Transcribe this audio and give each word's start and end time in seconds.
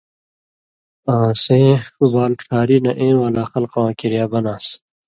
آں 1.13 1.29
سېں 1.43 1.67
ݜُو 1.85 2.05
بال 2.13 2.31
ڇھاری 2.41 2.77
نہ 2.85 2.91
اېں 2.99 3.15
والا 3.21 3.43
خلقہ 3.51 3.79
واں 3.83 3.93
کریا 3.99 4.25
بَنان٘س۔ 4.31 4.67